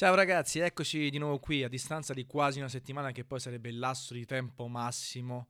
Ciao 0.00 0.14
ragazzi, 0.14 0.60
eccoci 0.60 1.10
di 1.10 1.18
nuovo 1.18 1.38
qui 1.38 1.62
a 1.62 1.68
distanza 1.68 2.14
di 2.14 2.24
quasi 2.24 2.58
una 2.58 2.70
settimana 2.70 3.12
che 3.12 3.22
poi 3.22 3.38
sarebbe 3.38 3.68
il 3.68 3.78
lasso 3.78 4.14
di 4.14 4.24
tempo 4.24 4.66
massimo 4.66 5.48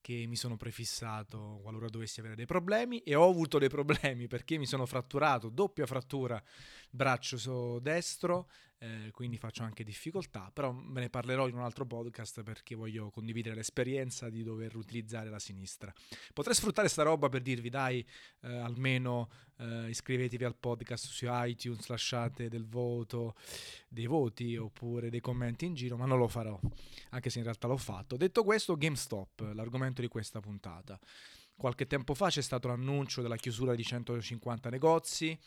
che 0.00 0.24
mi 0.26 0.34
sono 0.34 0.56
prefissato 0.56 1.60
qualora 1.62 1.88
dovessi 1.88 2.18
avere 2.18 2.34
dei 2.34 2.44
problemi. 2.44 2.98
E 3.04 3.14
ho 3.14 3.30
avuto 3.30 3.60
dei 3.60 3.68
problemi 3.68 4.26
perché 4.26 4.58
mi 4.58 4.66
sono 4.66 4.86
fratturato, 4.86 5.50
doppia 5.50 5.86
frattura, 5.86 6.42
braccio 6.90 7.78
destro, 7.78 8.50
eh, 8.82 9.12
quindi 9.12 9.36
faccio 9.36 9.62
anche 9.62 9.84
difficoltà, 9.84 10.50
però 10.52 10.74
ve 10.74 11.02
ne 11.02 11.08
parlerò 11.08 11.46
in 11.46 11.54
un 11.54 11.62
altro 11.62 11.86
podcast 11.86 12.42
perché 12.42 12.74
voglio 12.74 13.10
condividere 13.10 13.54
l'esperienza 13.54 14.28
di 14.28 14.42
dover 14.42 14.74
utilizzare 14.74 15.30
la 15.30 15.38
sinistra. 15.38 15.92
Potrei 16.32 16.56
sfruttare 16.56 16.88
sta 16.88 17.04
roba 17.04 17.28
per 17.28 17.42
dirvi 17.42 17.68
dai, 17.68 18.04
eh, 18.40 18.56
almeno 18.56 19.30
eh, 19.58 19.88
iscrivetevi 19.88 20.42
al 20.42 20.56
podcast 20.56 21.06
su 21.06 21.26
iTunes, 21.28 21.86
lasciate 21.86 22.48
del 22.48 22.66
voto, 22.66 23.36
dei 23.86 24.06
voti 24.06 24.56
oppure 24.56 25.10
dei 25.10 25.20
commenti 25.20 25.64
in 25.64 25.74
giro, 25.74 25.96
ma 25.96 26.06
non 26.06 26.18
lo 26.18 26.26
farò, 26.26 26.58
anche 27.10 27.30
se 27.30 27.38
in 27.38 27.44
realtà 27.44 27.68
l'ho 27.68 27.76
fatto. 27.76 28.16
Detto 28.16 28.42
questo, 28.42 28.76
GameStop, 28.76 29.52
l'argomento 29.54 30.00
di 30.00 30.08
questa 30.08 30.40
puntata. 30.40 30.98
Qualche 31.62 31.86
tempo 31.86 32.14
fa 32.14 32.28
c'è 32.28 32.42
stato 32.42 32.66
l'annuncio 32.66 33.22
della 33.22 33.36
chiusura 33.36 33.76
di 33.76 33.84
150 33.84 34.68
negozi, 34.68 35.38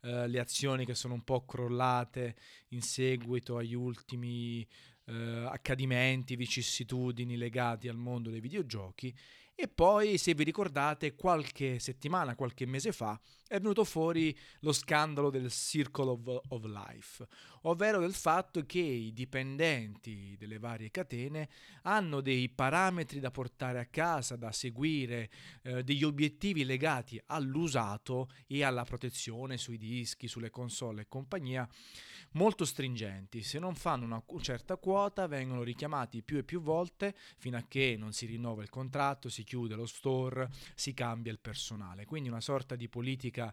eh, 0.00 0.26
le 0.26 0.38
azioni 0.40 0.86
che 0.86 0.94
sono 0.94 1.12
un 1.12 1.22
po' 1.24 1.44
crollate 1.44 2.36
in 2.68 2.80
seguito 2.80 3.58
agli 3.58 3.74
ultimi 3.74 4.66
eh, 5.04 5.44
accadimenti, 5.46 6.36
vicissitudini 6.36 7.36
legati 7.36 7.86
al 7.86 7.98
mondo 7.98 8.30
dei 8.30 8.40
videogiochi 8.40 9.14
e 9.60 9.66
poi, 9.66 10.18
se 10.18 10.34
vi 10.34 10.44
ricordate, 10.44 11.16
qualche 11.16 11.80
settimana, 11.80 12.36
qualche 12.36 12.64
mese 12.64 12.92
fa, 12.92 13.20
è 13.48 13.58
venuto 13.58 13.82
fuori 13.82 14.36
lo 14.60 14.72
scandalo 14.72 15.30
del 15.30 15.50
Circle 15.50 16.10
of, 16.10 16.40
of, 16.50 16.64
Life, 16.66 17.26
ovvero 17.62 17.98
del 17.98 18.14
fatto 18.14 18.64
che 18.64 18.78
i 18.78 19.12
dipendenti 19.12 20.36
delle 20.38 20.60
varie 20.60 20.92
catene 20.92 21.48
hanno 21.82 22.20
dei 22.20 22.48
parametri 22.50 23.18
da 23.18 23.32
portare 23.32 23.80
a 23.80 23.86
casa, 23.86 24.36
da 24.36 24.52
seguire, 24.52 25.28
eh, 25.62 25.82
degli 25.82 26.04
obiettivi 26.04 26.64
legati 26.64 27.20
all'usato 27.26 28.30
e 28.46 28.62
alla 28.62 28.84
protezione 28.84 29.56
sui 29.56 29.76
dischi, 29.76 30.28
sulle 30.28 30.50
console 30.50 31.02
e 31.02 31.08
compagnia, 31.08 31.68
molto 32.32 32.64
stringenti. 32.64 33.42
Se 33.42 33.58
non 33.58 33.74
fanno 33.74 34.04
una 34.04 34.22
certa 34.40 34.76
quota 34.76 35.26
vengono 35.26 35.62
richiamati 35.62 36.22
più 36.22 36.36
e 36.36 36.44
più 36.44 36.60
volte 36.60 37.14
fino 37.38 37.56
a 37.56 37.64
che 37.66 37.96
non 37.98 38.12
si 38.12 38.26
rinnova 38.26 38.62
il 38.62 38.68
contratto, 38.68 39.28
si 39.28 39.44
chiude 39.48 39.74
lo 39.74 39.86
store, 39.86 40.50
si 40.74 40.92
cambia 40.92 41.32
il 41.32 41.40
personale. 41.40 42.04
Quindi 42.04 42.28
una 42.28 42.42
sorta 42.42 42.76
di 42.76 42.88
politica 42.88 43.52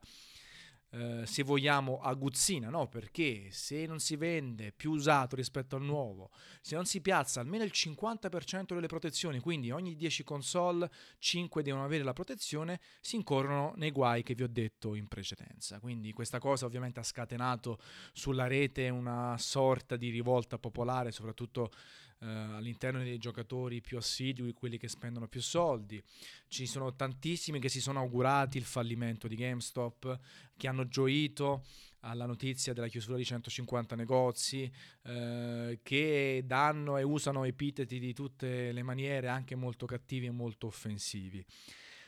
eh, 0.92 1.26
se 1.26 1.44
vogliamo 1.44 2.00
aguzzina, 2.00 2.70
no? 2.70 2.88
Perché 2.88 3.48
se 3.52 3.86
non 3.86 4.00
si 4.00 4.16
vende 4.16 4.72
più 4.72 4.92
usato 4.92 5.36
rispetto 5.36 5.76
al 5.76 5.82
nuovo, 5.82 6.30
se 6.62 6.76
non 6.76 6.86
si 6.86 7.02
piazza 7.02 7.42
almeno 7.42 7.66
il 7.66 7.72
50% 7.74 8.74
delle 8.74 8.88
protezioni, 8.88 9.40
quindi 9.40 9.72
ogni 9.72 9.96
10 9.96 10.24
console 10.24 10.90
5 11.20 11.64
devono 11.64 11.84
avere 11.84 12.04
la 12.04 12.14
protezione, 12.14 12.80
si 13.02 13.18
incorrono 13.18 13.74
nei 13.76 13.92
guai 13.92 14.24
che 14.24 14.36
vi 14.36 14.44
ho 14.44 14.48
detto 14.48 14.96
in 14.96 15.08
precedenza. 15.08 15.80
Quindi 15.80 16.14
questa 16.14 16.40
cosa 16.40 16.66
ovviamente 16.66 17.02
ha 17.02 17.04
scatenato 17.04 17.78
sulla 18.14 18.48
rete 18.48 18.88
una 18.88 19.36
sorta 19.38 19.98
di 19.98 20.10
rivolta 20.10 20.58
popolare, 20.58 21.12
soprattutto 21.12 21.72
eh, 22.20 22.28
all'interno 22.28 23.00
dei 23.00 23.18
giocatori 23.18 23.82
più 23.82 23.98
assidui, 23.98 24.54
quelli 24.54 24.78
che 24.78 24.88
spendono 24.88 25.28
più 25.28 25.42
soldi. 25.42 26.02
Ci 26.48 26.66
sono 26.66 26.96
tantissimi 26.96 27.60
che 27.60 27.70
si 27.70 27.82
sono 27.82 28.00
augurati 28.00 28.58
il 28.58 28.64
fallimento 28.64 29.28
di 29.28 29.36
GameStop, 29.36 30.20
che 30.56 30.68
hanno 30.68 30.88
gioito 30.88 31.64
alla 32.02 32.26
notizia 32.26 32.74
della 32.74 32.88
chiusura 32.88 33.18
di 33.18 33.26
150 33.26 33.96
negozi, 33.96 34.72
eh, 35.04 35.80
che 35.82 36.44
danno 36.46 36.98
e 36.98 37.04
usano 37.04 37.44
epiteti 37.44 38.00
di 38.00 38.14
tutte 38.14 38.72
le 38.72 38.84
maniere, 38.84 39.28
anche 39.28 39.56
molto 39.56 39.86
cattivi 39.86 40.28
e 40.28 40.32
molto 40.32 40.68
offensivi. 40.68 41.44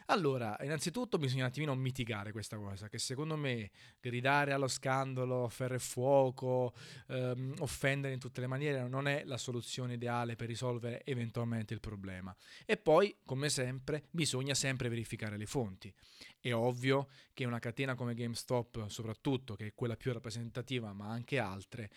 Allora, 0.10 0.56
innanzitutto 0.62 1.18
bisogna 1.18 1.44
un 1.44 1.50
attimino 1.50 1.76
mitigare 1.76 2.32
questa 2.32 2.56
cosa, 2.56 2.88
che 2.88 2.98
secondo 2.98 3.36
me 3.36 3.72
gridare 4.00 4.54
allo 4.54 4.70
scandalo, 4.70 5.50
ferro 5.50 5.74
e 5.76 5.80
fuoco, 5.80 6.74
ehm, 7.10 7.56
offendere 7.60 8.14
in 8.14 8.20
tutte 8.20 8.40
le 8.40 8.48
maniere 8.48 8.88
non 8.88 9.10
è 9.10 9.24
la 9.26 9.36
soluzione 9.38 9.96
ideale 9.96 10.38
per 10.38 10.48
risolvere 10.48 11.04
eventualmente 11.04 11.74
il 11.74 11.82
problema. 11.82 12.34
E 12.66 12.78
poi, 12.78 13.18
come 13.26 13.50
sempre, 13.50 14.06
bisogna 14.10 14.54
sempre 14.54 14.88
verificare 14.88 15.36
le 15.36 15.46
fonti. 15.46 15.94
È 16.40 16.54
ovvio 16.54 17.10
che 17.34 17.44
una 17.44 17.60
catena 17.60 17.96
come 17.96 18.14
GameStop, 18.14 18.88
soprattutto, 18.88 19.56
che 19.56 19.68
è 19.68 19.74
quella 19.74 19.98
più 19.98 20.14
rappresentativa, 20.14 20.94
ma 20.94 21.10
anche 21.10 21.38
altre, 21.38 21.90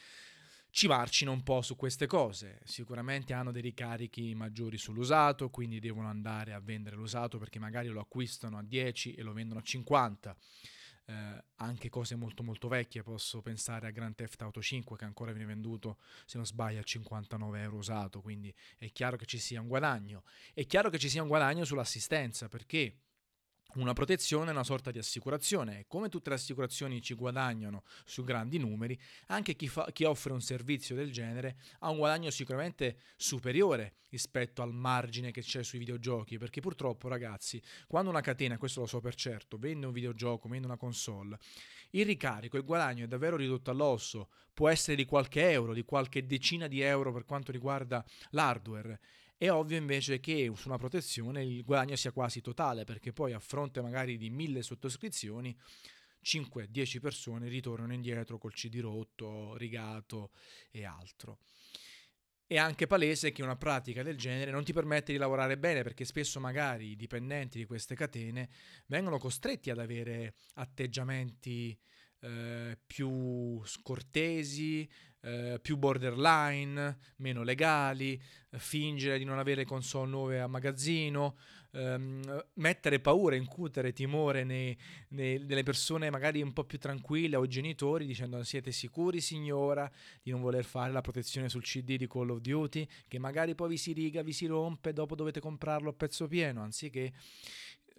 ci 0.71 0.87
marcino 0.87 1.33
un 1.33 1.43
po' 1.43 1.63
su 1.63 1.77
queste 1.77 2.07
cose. 2.07 2.61
Sicuramente 2.65 3.33
hanno 3.33 3.53
dei 3.53 3.63
ricarichi 3.63 4.35
maggiori 4.35 4.79
sull'usato, 4.79 5.51
quindi 5.51 5.81
devono 5.81 6.09
andare 6.09 6.53
a 6.53 6.61
vendere 6.61 6.97
l'usato 6.97 7.39
perché 7.39 7.59
magari 7.59 7.89
lo 7.89 8.01
acquistano 8.01 8.57
a 8.59 8.63
10 8.63 9.15
e 9.15 9.23
lo 9.23 9.33
vendono 9.33 9.61
a 9.61 9.63
50. 9.63 10.37
Eh, 11.07 11.45
anche 11.57 11.89
cose 11.89 12.15
molto 12.15 12.45
molto 12.45 12.69
vecchie, 12.69 13.03
posso 13.03 13.43
pensare 13.43 13.89
a 13.89 13.91
Grand 13.91 14.15
Theft 14.15 14.41
Auto 14.43 14.63
5 14.63 14.97
che 14.97 15.05
ancora 15.05 15.33
viene 15.33 15.47
venduto, 15.47 15.99
se 16.25 16.37
non 16.37 16.47
sbaglio, 16.47 16.79
a 16.79 16.85
59 16.85 17.61
euro 17.63 17.77
usato, 17.77 18.21
quindi 18.21 18.55
è 18.79 18.91
chiaro 18.93 19.17
che 19.17 19.27
ci 19.27 19.39
sia 19.39 19.61
un 19.61 19.67
guadagno. 19.67 20.23
È 20.55 20.65
chiaro 20.67 20.89
che 20.89 20.99
ci 20.99 21.09
sia 21.09 21.23
un 21.23 21.29
guadagno 21.29 21.65
sull'assistenza 21.65 22.49
perché 22.49 22.95
una 23.75 23.93
protezione 23.93 24.49
è 24.49 24.53
una 24.53 24.65
sorta 24.65 24.91
di 24.91 24.99
assicurazione. 24.99 25.81
E 25.81 25.85
come 25.87 26.09
tutte 26.09 26.31
le 26.31 26.37
assicurazioni 26.37 27.01
ci 27.01 27.15
guadagnano 27.15 27.85
su 28.05 28.25
grandi 28.25 28.59
numeri, 28.59 28.99
anche 29.27 29.55
chi, 29.55 29.69
fa, 29.69 29.91
chi, 29.93 30.05
offre 30.05 30.33
un 30.33 30.41
servizio 30.41 30.95
del 30.95 31.13
genere 31.13 31.57
ha 31.81 31.91
un 31.91 31.99
guadagno 31.99 32.31
sicuramente 32.31 32.99
superiore 33.17 33.95
rispetto 34.11 34.63
al 34.63 34.73
margine 34.73 35.31
che 35.31 35.43
c'è 35.43 35.63
sui 35.63 35.79
videogiochi, 35.79 36.37
perché 36.37 36.61
purtroppo 36.61 37.09
ragazzi, 37.09 37.63
quando 37.87 38.11
una 38.11 38.21
catena, 38.21 38.59
questo 38.59 38.81
lo 38.81 38.87
so 38.87 39.01
per 39.01 39.15
certo, 39.15 39.57
vende 39.57 39.87
un 39.87 39.93
videogioco, 39.93 40.49
vende 40.49 40.67
una 40.67 40.77
console, 40.77 41.39
il 41.91 42.05
ricarico, 42.05 42.57
il 42.57 42.65
guadagno 42.65 43.05
è 43.05 43.09
davvero 43.09 43.37
ridotto 43.37 43.71
all'osso, 43.71 44.31
può 44.53 44.69
essere 44.69 44.97
di 44.97 45.05
qualche 45.05 45.51
euro, 45.51 45.73
di 45.73 45.85
qualche 45.85 46.27
decina 46.27 46.67
di 46.67 46.81
euro 46.81 47.13
per 47.13 47.25
quanto 47.25 47.53
riguarda 47.53 48.05
l'hardware 48.31 49.01
è 49.41 49.51
ovvio 49.51 49.79
invece 49.79 50.21
che 50.21 50.53
su 50.55 50.69
una 50.69 50.77
protezione 50.77 51.43
il 51.43 51.65
guadagno 51.65 51.97
sia 51.97 52.13
quasi 52.13 52.43
totale, 52.43 52.85
perché 52.85 53.11
poi 53.11 53.33
a 53.33 53.39
fronte 53.39 53.81
magari 53.81 54.19
di 54.19 54.29
mille 54.29 54.61
sottoscrizioni 54.61 55.57
5-10 56.23 57.01
persone 57.01 57.49
ritornano 57.49 57.95
indietro 57.95 58.37
col 58.37 58.53
CD 58.53 58.81
rotto, 58.81 59.57
rigato 59.57 60.33
e 60.71 60.85
altro. 60.85 61.39
È 62.47 62.59
anche 62.59 62.87
palese 62.87 63.33
che 63.33 63.43
una 63.43 63.57
pratica 63.57 64.03
del 64.03 64.19
genere 64.19 64.51
non 64.51 64.63
ti 64.63 64.75
permette 64.75 65.13
di 65.13 65.19
lavorare 65.19 65.57
bene 65.57 65.83
perché 65.83 66.05
spesso 66.05 66.39
magari 66.39 66.91
i 66.91 66.97
dipendenti 66.97 67.57
di 67.57 67.65
queste 67.65 67.95
catene 67.95 68.51
vengono 68.89 69.17
costretti 69.17 69.71
ad 69.71 69.79
avere 69.79 70.35
atteggiamenti 70.57 71.75
eh, 72.21 72.79
più 72.87 73.65
scortesi, 73.65 74.87
eh, 75.23 75.59
più 75.61 75.77
borderline, 75.77 76.99
meno 77.17 77.43
legali, 77.43 78.21
fingere 78.57 79.19
di 79.19 79.25
non 79.25 79.39
avere 79.39 79.65
console 79.65 80.11
nuove 80.11 80.41
a 80.41 80.47
magazzino, 80.47 81.37
ehm, 81.73 82.45
mettere 82.55 83.01
paura, 83.01 83.37
incutere 83.37 83.93
timore 83.93 84.45
nei, 84.45 84.77
nei, 85.09 85.39
nelle 85.39 85.63
persone 85.63 86.11
magari 86.11 86.43
un 86.43 86.53
po' 86.53 86.65
più 86.65 86.79
tranquille 86.79 87.37
o 87.37 87.47
genitori 87.47 88.07
dicendo 88.07 88.43
siete 88.43 88.73
sicuri 88.73 89.21
signora 89.21 89.91
di 90.23 90.31
non 90.31 90.41
voler 90.41 90.65
fare 90.65 90.93
la 90.93 91.01
protezione 91.01 91.49
sul 91.49 91.63
CD 91.63 91.97
di 91.97 92.07
Call 92.09 92.31
of 92.31 92.41
Duty? 92.41 92.87
Che 93.07 93.19
magari 93.19 93.55
poi 93.55 93.71
vi 93.71 93.77
si 93.77 93.93
riga, 93.93 94.23
vi 94.23 94.33
si 94.33 94.47
rompe, 94.47 94.93
dopo 94.93 95.15
dovete 95.15 95.41
comprarlo 95.41 95.91
a 95.91 95.95
pezzo 95.95 96.27
pieno 96.27 96.63
anziché 96.63 97.13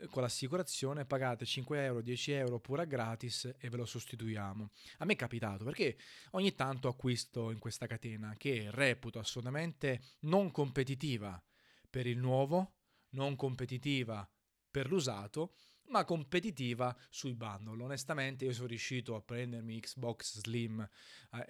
con 0.10 0.22
l'assicurazione 0.22 1.06
pagate 1.06 1.46
5 1.46 1.84
euro, 1.84 2.02
10 2.02 2.32
euro 2.32 2.60
pure 2.60 2.84
a 2.84 2.86
gratis 2.86 3.54
e 3.58 3.70
ve 3.70 3.78
lo 3.78 3.86
sostituiamo. 3.86 4.70
A 4.98 5.06
me 5.06 5.14
è 5.14 5.16
capitato 5.16 5.64
perché 5.64 5.98
ogni 6.32 6.56
tanto 6.56 6.88
acquisto 6.88 7.52
in 7.52 7.60
questa 7.60 7.88
catena 7.88 8.36
che 8.38 8.70
reputo 8.72 9.20
assolutamente 9.20 10.02
non 10.22 10.52
competitiva 10.52 11.42
per 11.90 12.08
il 12.08 12.18
nuovo, 12.18 12.76
non 13.10 13.36
competitiva 13.36 14.28
per 14.70 14.88
l'usato, 14.90 15.54
ma 15.92 16.06
competitiva 16.06 16.96
sui 17.10 17.34
bundle. 17.34 17.84
Onestamente 17.84 18.46
io 18.46 18.54
sono 18.54 18.68
riuscito 18.68 19.16
a 19.16 19.22
prendermi 19.22 19.80
Xbox 19.80 20.40
Slim, 20.40 20.88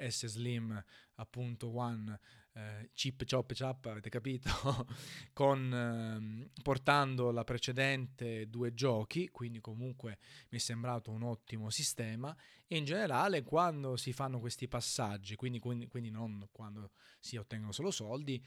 S 0.08 0.25
Slim 0.25 0.84
appunto 1.16 1.75
One 1.75 2.20
eh, 2.53 2.89
chip 2.94 3.24
chop 3.25 3.53
chop, 3.53 3.86
avete 3.86 4.09
capito? 4.09 4.50
Con, 5.33 5.74
ehm, 5.74 6.50
portando 6.62 7.31
la 7.31 7.44
precedente 7.44 8.50
due 8.50 8.74
giochi, 8.74 9.30
quindi 9.30 9.59
comunque 9.59 10.18
mi 10.50 10.57
è 10.57 10.62
sembrato 10.62 11.12
un 11.12 11.24
ottimo 11.24 11.69
sistema 11.69 12.36
e 12.68 12.77
in 12.77 12.86
generale 12.86 13.44
quando 13.44 13.95
si 13.95 14.13
fanno 14.13 14.39
questi 14.39 14.68
passaggi, 14.68 15.36
quindi, 15.36 15.59
quindi, 15.59 15.88
quindi 15.88 16.09
non 16.09 16.48
quando 16.51 16.92
si 17.19 17.38
ottengono 17.38 17.71
solo 17.71 17.92
soldi, 17.92 18.44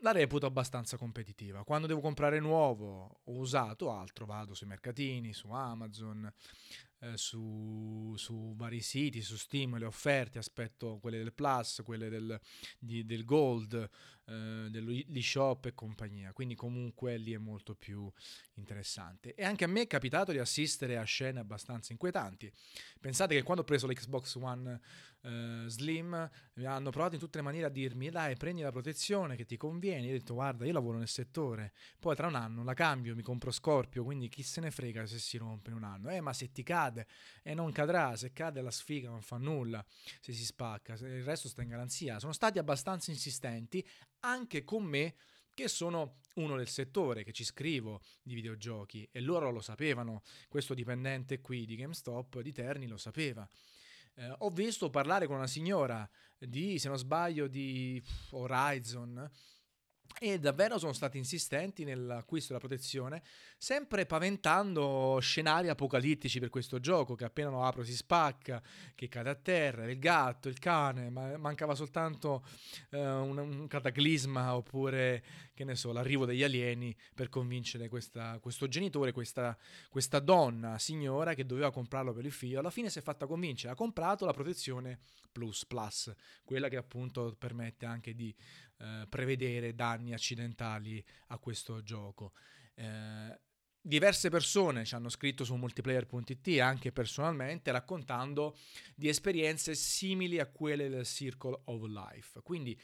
la 0.00 0.12
reputo 0.12 0.46
abbastanza 0.46 0.96
competitiva. 0.96 1.64
Quando 1.64 1.86
devo 1.86 2.00
comprare 2.00 2.38
nuovo 2.38 3.20
o 3.24 3.32
usato 3.32 3.90
altro, 3.90 4.26
vado 4.26 4.54
sui 4.54 4.66
mercatini, 4.66 5.32
su 5.32 5.50
Amazon, 5.50 6.30
eh, 7.00 7.16
su, 7.16 8.14
su, 8.16 8.54
vari 8.56 8.80
siti, 8.80 9.20
su 9.20 9.36
Steam, 9.36 9.78
le 9.78 9.84
offerte, 9.84 10.38
aspetto 10.38 10.98
quelle 10.98 11.18
del 11.18 11.32
Plus, 11.32 11.82
quelle 11.84 12.08
del, 12.08 12.40
di, 12.78 13.04
del 13.04 13.24
Gold, 13.24 13.90
eh, 14.28 14.66
dell'eShop 14.70 15.66
e 15.66 15.74
compagnia, 15.74 16.32
quindi 16.32 16.54
comunque 16.54 17.16
lì 17.16 17.32
è 17.32 17.38
molto 17.38 17.74
più 17.74 18.10
interessante. 18.54 19.34
E 19.34 19.44
anche 19.44 19.64
a 19.64 19.68
me 19.68 19.82
è 19.82 19.86
capitato 19.86 20.32
di 20.32 20.38
assistere 20.38 20.96
a 20.96 21.04
scene 21.04 21.38
abbastanza 21.38 21.92
inquietanti. 21.92 22.52
Pensate 22.98 23.34
che 23.34 23.42
quando 23.42 23.62
ho 23.62 23.66
preso 23.66 23.86
l'Xbox 23.86 24.34
One 24.36 24.80
eh, 25.22 25.64
Slim 25.66 26.30
hanno 26.64 26.90
provato 26.90 27.14
in 27.14 27.20
tutte 27.20 27.38
le 27.38 27.44
maniere 27.44 27.66
a 27.66 27.70
dirmi 27.70 28.10
dai 28.10 28.36
prendi 28.36 28.62
la 28.62 28.72
protezione 28.72 29.36
che 29.36 29.44
ti 29.44 29.56
conviene, 29.56 30.06
io 30.06 30.14
ho 30.14 30.18
detto 30.18 30.34
guarda 30.34 30.64
io 30.64 30.72
lavoro 30.72 30.98
nel 30.98 31.08
settore, 31.08 31.72
poi 31.98 32.16
tra 32.16 32.26
un 32.26 32.34
anno 32.34 32.64
la 32.64 32.74
cambio, 32.74 33.14
mi 33.14 33.22
compro 33.22 33.50
Scorpio, 33.50 34.04
quindi 34.04 34.28
chi 34.28 34.42
se 34.42 34.60
ne 34.60 34.70
frega 34.70 35.06
se 35.06 35.18
si 35.18 35.36
rompe 35.36 35.70
in 35.70 35.76
un 35.76 35.84
anno, 35.84 36.10
eh 36.10 36.20
ma 36.20 36.32
se 36.32 36.50
ti 36.50 36.62
cade 36.62 36.85
e 36.94 37.06
eh, 37.42 37.54
non 37.54 37.72
cadrà, 37.72 38.16
se 38.16 38.32
cade 38.32 38.60
la 38.60 38.70
sfiga 38.70 39.08
non 39.08 39.22
fa 39.22 39.36
nulla, 39.36 39.84
se 40.20 40.32
si 40.32 40.44
spacca, 40.44 40.94
il 40.94 41.24
resto 41.24 41.48
sta 41.48 41.62
in 41.62 41.68
garanzia, 41.68 42.18
sono 42.18 42.32
stati 42.32 42.58
abbastanza 42.58 43.10
insistenti 43.10 43.86
anche 44.20 44.64
con 44.64 44.84
me 44.84 45.14
che 45.54 45.68
sono 45.68 46.18
uno 46.34 46.56
del 46.56 46.68
settore, 46.68 47.24
che 47.24 47.32
ci 47.32 47.42
scrivo 47.42 48.02
di 48.22 48.34
videogiochi 48.34 49.08
e 49.10 49.20
loro 49.20 49.50
lo 49.50 49.60
sapevano, 49.60 50.22
questo 50.48 50.74
dipendente 50.74 51.40
qui 51.40 51.64
di 51.64 51.76
GameStop 51.76 52.40
di 52.40 52.52
Terni 52.52 52.86
lo 52.86 52.98
sapeva. 52.98 53.48
Eh, 54.18 54.34
ho 54.38 54.50
visto 54.50 54.90
parlare 54.90 55.26
con 55.26 55.36
una 55.36 55.46
signora 55.46 56.08
di, 56.38 56.78
se 56.78 56.88
non 56.88 56.98
sbaglio, 56.98 57.46
di 57.46 58.02
Horizon 58.30 59.30
e 60.18 60.38
davvero 60.38 60.78
sono 60.78 60.92
stati 60.92 61.18
insistenti 61.18 61.84
nell'acquisto 61.84 62.48
della 62.48 62.66
protezione, 62.66 63.22
sempre 63.58 64.06
paventando 64.06 65.18
scenari 65.20 65.68
apocalittici 65.68 66.40
per 66.40 66.48
questo 66.48 66.80
gioco, 66.80 67.14
che 67.14 67.24
appena 67.24 67.50
lo 67.50 67.62
apro 67.62 67.84
si 67.84 67.94
spacca, 67.94 68.62
che 68.94 69.08
cade 69.08 69.30
a 69.30 69.34
terra, 69.34 69.90
il 69.90 69.98
gatto, 69.98 70.48
il 70.48 70.58
cane, 70.58 71.10
ma 71.10 71.36
mancava 71.36 71.74
soltanto 71.74 72.44
uh, 72.90 72.98
un, 72.98 73.36
un, 73.38 73.66
cataclisma 73.66 74.54
oppure, 74.56 75.22
che 75.56 75.64
ne 75.64 75.74
so, 75.74 75.90
l'arrivo 75.90 76.26
degli 76.26 76.42
alieni 76.42 76.94
per 77.14 77.30
convincere 77.30 77.88
questa, 77.88 78.38
questo 78.40 78.68
genitore, 78.68 79.10
questa, 79.10 79.56
questa 79.88 80.20
donna, 80.20 80.78
signora, 80.78 81.32
che 81.32 81.46
doveva 81.46 81.72
comprarlo 81.72 82.12
per 82.12 82.26
il 82.26 82.30
figlio, 82.30 82.58
alla 82.58 82.70
fine 82.70 82.90
si 82.90 82.98
è 82.98 83.02
fatta 83.02 83.26
convincere, 83.26 83.72
ha 83.72 83.76
comprato 83.76 84.26
la 84.26 84.34
protezione 84.34 84.98
Plus 85.32 85.64
Plus, 85.64 86.12
quella 86.44 86.68
che 86.68 86.76
appunto 86.76 87.34
permette 87.38 87.86
anche 87.86 88.14
di 88.14 88.34
eh, 88.78 89.06
prevedere 89.08 89.74
danni 89.74 90.12
accidentali 90.12 91.02
a 91.28 91.38
questo 91.38 91.82
gioco. 91.82 92.32
Eh, 92.74 93.40
diverse 93.80 94.28
persone 94.28 94.84
ci 94.84 94.94
hanno 94.94 95.08
scritto 95.08 95.42
su 95.42 95.54
multiplayer.it, 95.54 96.60
anche 96.60 96.92
personalmente, 96.92 97.70
raccontando 97.70 98.58
di 98.94 99.08
esperienze 99.08 99.74
simili 99.74 100.38
a 100.38 100.46
quelle 100.46 100.90
del 100.90 101.06
Circle 101.06 101.60
of 101.64 101.82
Life. 101.84 102.42
Quindi 102.42 102.78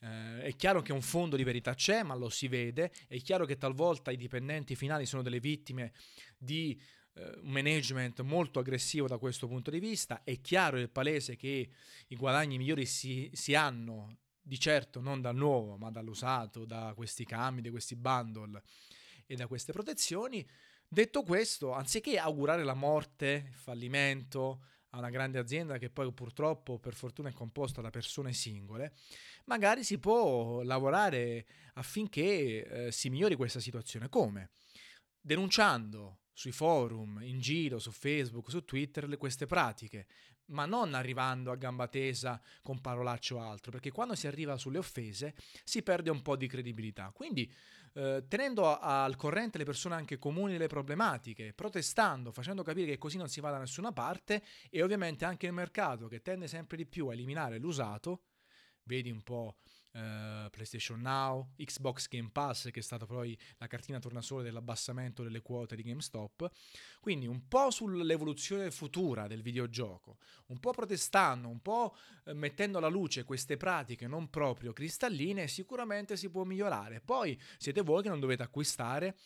eh, 0.00 0.42
è 0.42 0.56
chiaro 0.56 0.80
che 0.82 0.92
un 0.92 1.02
fondo 1.02 1.36
di 1.36 1.44
verità 1.44 1.74
c'è, 1.74 2.02
ma 2.02 2.14
lo 2.14 2.28
si 2.28 2.48
vede. 2.48 2.92
È 3.06 3.16
chiaro 3.20 3.44
che 3.44 3.56
talvolta 3.56 4.10
i 4.10 4.16
dipendenti 4.16 4.76
finali 4.76 5.06
sono 5.06 5.22
delle 5.22 5.40
vittime 5.40 5.92
di 6.36 6.80
eh, 7.14 7.38
un 7.42 7.50
management 7.50 8.20
molto 8.20 8.60
aggressivo 8.60 9.06
da 9.06 9.18
questo 9.18 9.48
punto 9.48 9.70
di 9.70 9.80
vista. 9.80 10.22
È 10.22 10.40
chiaro 10.40 10.76
e 10.76 10.88
palese 10.88 11.36
che 11.36 11.68
i 12.06 12.16
guadagni 12.16 12.58
migliori 12.58 12.86
si, 12.86 13.30
si 13.32 13.54
hanno 13.54 14.18
di 14.40 14.58
certo 14.58 15.00
non 15.00 15.20
dal 15.20 15.36
nuovo, 15.36 15.76
ma 15.76 15.90
dall'usato, 15.90 16.64
da 16.64 16.92
questi 16.94 17.24
cambi, 17.24 17.60
da 17.60 17.70
questi 17.70 17.96
bundle 17.96 18.62
e 19.26 19.36
da 19.36 19.46
queste 19.46 19.72
protezioni. 19.72 20.46
Detto 20.90 21.22
questo, 21.22 21.72
anziché 21.72 22.18
augurare 22.18 22.64
la 22.64 22.72
morte, 22.72 23.48
il 23.48 23.54
fallimento 23.54 24.62
a 24.90 24.98
una 24.98 25.10
grande 25.10 25.38
azienda 25.38 25.78
che 25.78 25.90
poi 25.90 26.12
purtroppo 26.12 26.78
per 26.78 26.94
fortuna 26.94 27.28
è 27.28 27.32
composta 27.32 27.80
da 27.80 27.90
persone 27.90 28.32
singole, 28.32 28.94
magari 29.44 29.84
si 29.84 29.98
può 29.98 30.62
lavorare 30.62 31.46
affinché 31.74 32.86
eh, 32.86 32.92
si 32.92 33.10
migliori 33.10 33.36
questa 33.36 33.60
situazione. 33.60 34.08
Come? 34.08 34.50
Denunciando 35.20 36.20
sui 36.32 36.52
forum, 36.52 37.18
in 37.22 37.40
giro, 37.40 37.78
su 37.78 37.90
Facebook, 37.90 38.48
su 38.48 38.64
Twitter 38.64 39.16
queste 39.16 39.46
pratiche, 39.46 40.06
ma 40.48 40.66
non 40.66 40.94
arrivando 40.94 41.50
a 41.50 41.56
gamba 41.56 41.88
tesa 41.88 42.40
con 42.62 42.80
parolacce 42.80 43.34
o 43.34 43.40
altro, 43.40 43.70
perché 43.70 43.90
quando 43.90 44.14
si 44.14 44.26
arriva 44.26 44.56
sulle 44.56 44.78
offese 44.78 45.34
si 45.64 45.82
perde 45.82 46.10
un 46.10 46.22
po' 46.22 46.36
di 46.36 46.46
credibilità. 46.46 47.10
Quindi 47.14 47.50
eh, 47.94 48.24
tenendo 48.28 48.78
al 48.78 49.16
corrente 49.16 49.58
le 49.58 49.64
persone 49.64 49.94
anche 49.94 50.18
comuni 50.18 50.52
delle 50.52 50.66
problematiche, 50.66 51.52
protestando, 51.52 52.30
facendo 52.30 52.62
capire 52.62 52.86
che 52.86 52.98
così 52.98 53.16
non 53.16 53.28
si 53.28 53.40
va 53.40 53.50
da 53.50 53.58
nessuna 53.58 53.92
parte 53.92 54.42
e 54.70 54.82
ovviamente 54.82 55.24
anche 55.24 55.46
il 55.46 55.52
mercato 55.52 56.06
che 56.06 56.22
tende 56.22 56.48
sempre 56.48 56.76
di 56.76 56.86
più 56.86 57.08
a 57.08 57.12
eliminare 57.12 57.58
l'usato, 57.58 58.22
vedi 58.88 59.10
un 59.10 59.22
po' 59.22 59.54
Uh, 59.90 60.50
PlayStation 60.50 61.00
Now, 61.00 61.54
Xbox 61.56 62.08
Game 62.08 62.28
Pass, 62.30 62.70
che 62.70 62.80
è 62.80 62.82
stata 62.82 63.06
poi 63.06 63.36
la 63.56 63.66
cartina 63.66 63.98
tornasole 63.98 64.44
dell'abbassamento 64.44 65.22
delle 65.22 65.40
quote 65.40 65.74
di 65.74 65.82
GameStop. 65.82 66.48
Quindi 67.00 67.26
un 67.26 67.48
po' 67.48 67.70
sull'evoluzione 67.70 68.70
futura 68.70 69.26
del 69.26 69.40
videogioco, 69.40 70.18
un 70.48 70.60
po' 70.60 70.72
protestando, 70.72 71.48
un 71.48 71.62
po' 71.62 71.96
uh, 72.26 72.32
mettendo 72.32 72.78
alla 72.78 72.88
luce 72.88 73.24
queste 73.24 73.56
pratiche 73.56 74.06
non 74.06 74.28
proprio 74.28 74.74
cristalline, 74.74 75.48
sicuramente 75.48 76.16
si 76.16 76.28
può 76.28 76.44
migliorare. 76.44 77.00
Poi 77.00 77.40
siete 77.56 77.80
voi 77.80 78.02
che 78.02 78.10
non 78.10 78.20
dovete 78.20 78.42
acquistare 78.42 79.16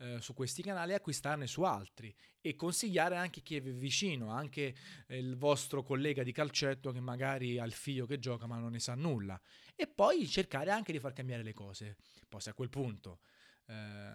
eh, 0.00 0.20
su 0.20 0.32
questi 0.32 0.62
canali 0.62 0.92
e 0.92 0.94
acquistarne 0.94 1.46
su 1.46 1.62
altri 1.62 2.14
e 2.40 2.54
consigliare 2.54 3.16
anche 3.16 3.42
chi 3.42 3.56
è 3.56 3.60
vicino, 3.60 4.30
anche 4.30 4.74
il 5.08 5.36
vostro 5.36 5.82
collega 5.82 6.22
di 6.22 6.32
calcetto 6.32 6.90
che 6.90 7.00
magari 7.00 7.58
ha 7.58 7.64
il 7.64 7.72
figlio 7.72 8.06
che 8.06 8.18
gioca 8.18 8.46
ma 8.46 8.58
non 8.58 8.72
ne 8.72 8.78
sa 8.80 8.94
nulla 8.94 9.40
e 9.74 9.86
poi 9.86 10.26
cercare 10.26 10.70
anche 10.70 10.92
di 10.92 10.98
far 10.98 11.12
cambiare 11.12 11.42
le 11.42 11.52
cose. 11.52 11.96
Poi 12.28 12.40
se 12.40 12.50
a 12.50 12.54
quel 12.54 12.70
punto 12.70 13.20
eh, 13.66 14.12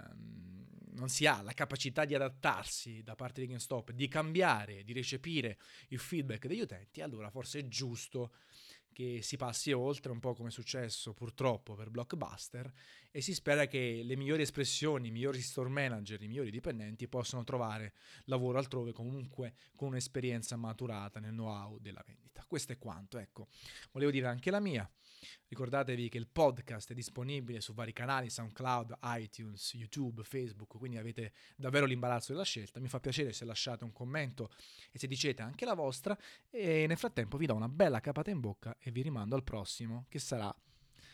non 0.96 1.10
si 1.10 1.28
ha 1.28 1.42
la 1.42 1.54
capacità 1.54 2.06
di 2.06 2.16
adattarsi 2.16 3.04
da 3.04 3.16
parte 3.16 3.42
di 3.42 3.48
GameStop, 3.48 3.92
di 3.92 4.08
cambiare, 4.08 4.84
di 4.84 4.94
recepire 4.94 5.60
il 5.90 6.00
feedback 6.00 6.48
degli 6.48 6.62
utenti, 6.62 7.02
allora 7.02 7.30
forse 7.30 7.60
è 7.60 7.68
giusto 7.68 8.34
che 8.96 9.22
si 9.22 9.36
passi 9.36 9.74
oltre, 9.74 10.14
un 10.14 10.22
po' 10.22 10.34
come 10.34 10.48
è 10.48 10.52
successo 10.52 11.14
purtroppo 11.14 11.76
per 11.76 11.90
Blockbuster, 11.90 12.72
e 13.12 13.20
si 13.20 13.34
spera 13.34 13.68
che 13.68 14.00
le 14.02 14.16
migliori 14.16 14.44
espressioni, 14.44 15.10
i 15.10 15.12
migliori 15.12 15.42
store 15.42 15.68
manager, 15.68 16.22
i 16.22 16.28
migliori 16.28 16.50
dipendenti 16.50 17.06
possano 17.10 17.44
trovare 17.44 17.94
lavoro 18.26 18.58
altrove 18.58 18.94
comunque 18.94 19.56
con 19.76 19.90
un'esperienza 19.90 20.56
maturata 20.56 21.20
nel 21.20 21.34
know-how 21.34 21.78
della 21.80 22.04
vendita. 22.08 22.46
Questo 22.48 22.72
è 22.72 22.78
quanto, 22.78 23.18
ecco. 23.18 23.50
Volevo 23.92 24.12
dire 24.12 24.28
anche 24.28 24.50
la 24.50 24.62
mia. 24.62 24.90
Ricordatevi 25.48 26.10
che 26.10 26.18
il 26.18 26.28
podcast 26.28 26.92
è 26.92 26.94
disponibile 26.94 27.62
su 27.62 27.74
vari 27.74 27.94
canali, 27.94 28.30
SoundCloud, 28.30 28.98
iTunes, 29.04 29.74
YouTube, 29.74 30.24
Facebook, 30.24 30.78
quindi 30.78 30.98
avete 30.98 31.34
davvero 31.56 31.86
l'imbarazzo 31.86 32.32
della 32.32 32.44
scelta. 32.44 32.80
Mi 32.80 32.88
fa 32.88 33.00
piacere 33.00 33.34
se 33.34 33.46
lasciate 33.46 33.84
un 33.84 33.92
commento 33.92 34.52
e 34.92 35.00
se 35.00 35.08
dicete 35.08 35.42
anche 35.42 35.66
la 35.66 35.74
vostra 35.74 36.18
e 36.50 36.86
nel 36.88 36.98
frattempo 36.98 37.38
vi 37.38 37.46
do 37.46 37.56
una 37.56 37.70
bella 37.70 38.00
capata 38.00 38.30
in 38.30 38.40
bocca 38.40 38.76
e 38.88 38.92
vi 38.92 39.02
rimando 39.02 39.36
al 39.36 39.44
prossimo 39.44 40.06
che 40.10 40.20
sarà 40.20 40.56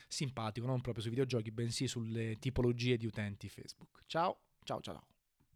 simpatico, 0.06 0.68
non 0.68 0.82
proprio 0.82 1.02
sui 1.02 1.12
videogiochi, 1.12 1.52
bensì 1.52 1.88
sulle 1.88 2.38
tipologie 2.38 2.98
di 2.98 3.06
utenti 3.06 3.48
Facebook. 3.48 4.04
Ciao, 4.08 4.40
ciao, 4.66 4.82
ciao. 4.82 5.11